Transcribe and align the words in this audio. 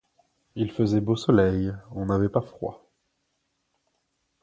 Il 0.55 0.71
faisait 0.71 0.99
beau 0.99 1.15
soleil, 1.15 1.71
on 1.91 2.07
n’avait 2.07 2.27
pas 2.27 2.41
froid. 2.41 2.89